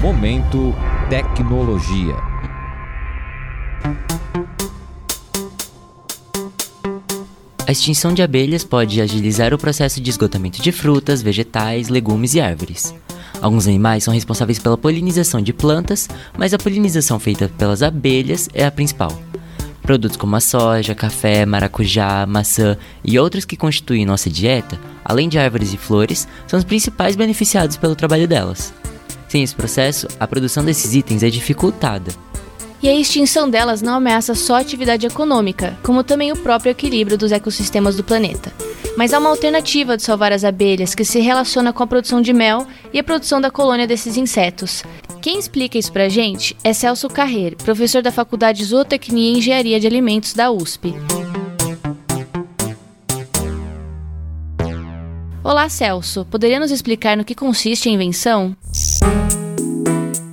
[0.00, 0.72] Momento
[1.10, 2.14] Tecnologia.
[7.66, 12.40] A extinção de abelhas pode agilizar o processo de esgotamento de frutas, vegetais, legumes e
[12.40, 12.94] árvores.
[13.42, 18.64] Alguns animais são responsáveis pela polinização de plantas, mas a polinização feita pelas abelhas é
[18.64, 19.12] a principal.
[19.82, 25.40] Produtos como a soja, café, maracujá, maçã e outros que constituem nossa dieta, além de
[25.40, 28.72] árvores e flores, são os principais beneficiados pelo trabalho delas.
[29.28, 32.10] Sem esse processo, a produção desses itens é dificultada.
[32.82, 37.18] E a extinção delas não ameaça só a atividade econômica, como também o próprio equilíbrio
[37.18, 38.52] dos ecossistemas do planeta.
[38.96, 42.32] Mas há uma alternativa de salvar as abelhas que se relaciona com a produção de
[42.32, 44.82] mel e a produção da colônia desses insetos.
[45.20, 49.80] Quem explica isso pra gente é Celso Carreiro, professor da Faculdade de Zootecnia e Engenharia
[49.80, 50.94] de Alimentos da USP.
[55.42, 56.26] Olá, Celso.
[56.26, 58.54] Poderia nos explicar no que consiste a invenção?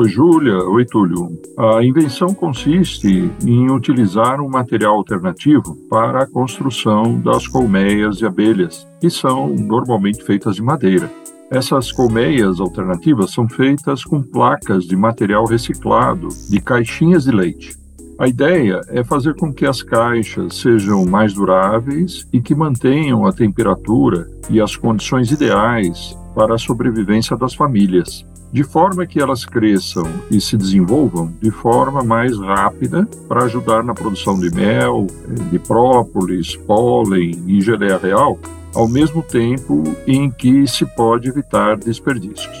[0.00, 0.56] Oi, Júlia.
[0.64, 1.28] Oi, Túlio.
[1.58, 8.88] A invenção consiste em utilizar um material alternativo para a construção das colmeias de abelhas,
[8.98, 11.12] que são normalmente feitas de madeira.
[11.50, 17.76] Essas colmeias alternativas são feitas com placas de material reciclado de caixinhas de leite.
[18.18, 23.32] A ideia é fazer com que as caixas sejam mais duráveis e que mantenham a
[23.32, 30.04] temperatura e as condições ideais para a sobrevivência das famílias, de forma que elas cresçam
[30.30, 35.06] e se desenvolvam de forma mais rápida para ajudar na produção de mel,
[35.50, 38.38] de própolis, pólen e geleia real,
[38.74, 42.59] ao mesmo tempo em que se pode evitar desperdícios.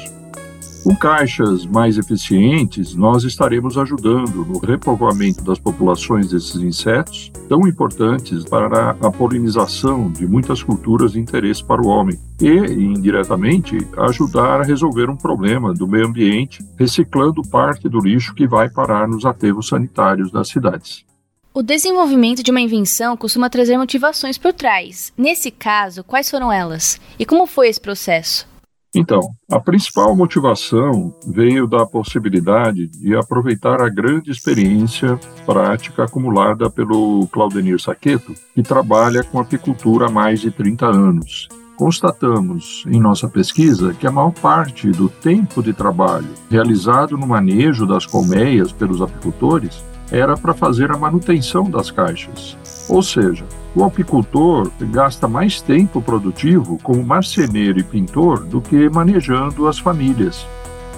[0.82, 8.44] Com caixas mais eficientes, nós estaremos ajudando no repovoamento das populações desses insetos, tão importantes
[8.44, 14.64] para a polinização de muitas culturas de interesse para o homem, e, indiretamente, ajudar a
[14.64, 19.68] resolver um problema do meio ambiente, reciclando parte do lixo que vai parar nos aterros
[19.68, 21.04] sanitários das cidades.
[21.52, 25.12] O desenvolvimento de uma invenção costuma trazer motivações por trás.
[25.18, 26.98] Nesse caso, quais foram elas?
[27.18, 28.48] E como foi esse processo?
[28.94, 37.28] Então, a principal motivação veio da possibilidade de aproveitar a grande experiência prática acumulada pelo
[37.28, 41.48] Claudenir Saqueto, que trabalha com apicultura há mais de 30 anos.
[41.76, 47.86] Constatamos em nossa pesquisa que a maior parte do tempo de trabalho realizado no manejo
[47.86, 52.56] das colmeias pelos apicultores era para fazer a manutenção das caixas.
[52.88, 53.44] Ou seja,
[53.74, 60.46] o apicultor gasta mais tempo produtivo como marceneiro e pintor do que manejando as famílias.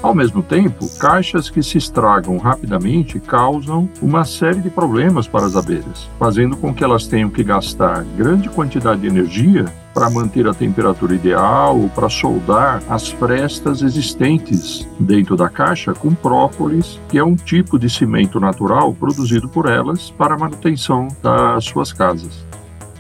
[0.02, 5.54] Ao mesmo tempo, caixas que se estragam rapidamente causam uma série de problemas para as
[5.54, 9.64] abelhas, fazendo com que elas tenham que gastar grande quantidade de energia
[9.94, 16.12] para manter a temperatura ideal ou para soldar as frestas existentes dentro da caixa com
[16.12, 21.64] própolis, que é um tipo de cimento natural produzido por elas para a manutenção das
[21.64, 22.44] suas casas.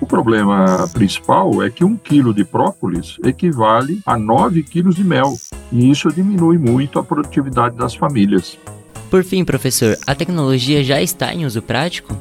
[0.02, 5.34] O problema principal é que um quilo de própolis equivale a 9 quilos de mel,
[5.72, 8.58] e isso diminui muito a produtividade das famílias.
[9.10, 12.16] Por fim, professor, a tecnologia já está em uso prático?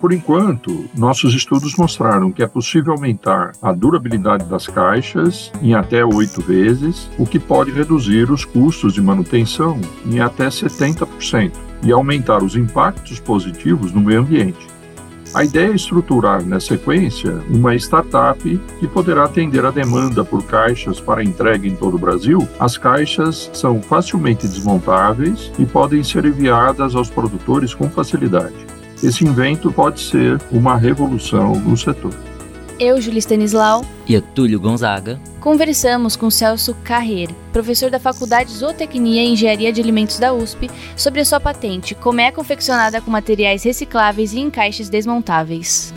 [0.00, 6.04] Por enquanto, nossos estudos mostraram que é possível aumentar a durabilidade das caixas em até
[6.04, 12.44] oito vezes, o que pode reduzir os custos de manutenção em até 70% e aumentar
[12.44, 14.77] os impactos positivos no meio ambiente.
[15.34, 21.00] A ideia é estruturar, na sequência, uma startup que poderá atender a demanda por caixas
[21.00, 22.48] para entrega em todo o Brasil.
[22.58, 28.56] As caixas são facilmente desmontáveis e podem ser enviadas aos produtores com facilidade.
[29.02, 32.14] Esse invento pode ser uma revolução no setor.
[32.78, 33.84] Eu, Julia Stanislau.
[34.06, 35.20] E eu, Túlio Gonzaga.
[35.40, 40.70] Conversamos com Celso Carreira, professor da Faculdade de Zootecnia e Engenharia de Alimentos da USP,
[40.96, 45.92] sobre a sua patente, como é confeccionada com materiais recicláveis e encaixes desmontáveis.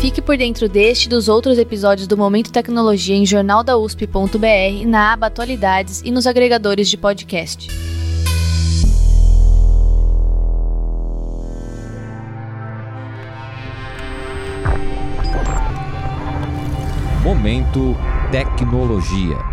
[0.00, 5.26] Fique por dentro deste e dos outros episódios do Momento Tecnologia em jornaldausp.br, na aba
[5.26, 7.68] Atualidades e nos agregadores de podcast.
[17.50, 17.96] Momento
[18.30, 19.49] Tecnologia.